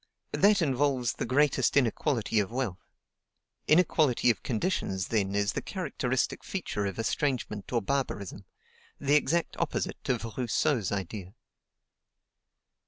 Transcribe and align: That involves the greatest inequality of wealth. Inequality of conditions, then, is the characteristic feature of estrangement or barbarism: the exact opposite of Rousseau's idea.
That 0.33 0.63
involves 0.63 1.13
the 1.13 1.27
greatest 1.27 1.77
inequality 1.77 2.39
of 2.39 2.49
wealth. 2.49 2.81
Inequality 3.67 4.31
of 4.31 4.41
conditions, 4.41 5.09
then, 5.09 5.35
is 5.35 5.51
the 5.53 5.61
characteristic 5.61 6.43
feature 6.43 6.87
of 6.87 6.97
estrangement 6.97 7.71
or 7.71 7.83
barbarism: 7.83 8.45
the 8.99 9.13
exact 9.13 9.55
opposite 9.59 10.09
of 10.09 10.25
Rousseau's 10.39 10.91
idea. 10.91 11.35